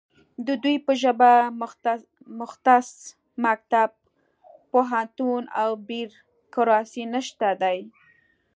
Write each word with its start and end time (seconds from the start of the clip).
د 0.47 0.49
دوی 0.63 0.77
په 0.85 0.93
ژبه 1.01 1.31
مختص 2.39 2.89
مکتب، 3.45 3.91
پوهنتون 4.71 5.43
او 5.61 5.69
بیرکراسي 5.87 7.03
نشته 7.13 7.49
دی 7.61 7.79